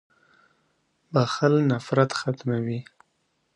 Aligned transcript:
•بخښل 1.13 1.53
نفرت 1.71 2.09
ختموي. 2.19 2.79